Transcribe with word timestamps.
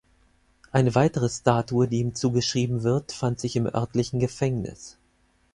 Eine 0.71 0.95
weitere 0.95 1.29
Statue, 1.29 1.87
die 1.87 1.99
ihm 1.99 2.15
zugeschrieben 2.15 2.81
wird, 2.81 3.11
fand 3.11 3.39
sich 3.39 3.55
im 3.55 3.67
örtlichen 3.67 4.19
Gefängnis. 4.19 4.97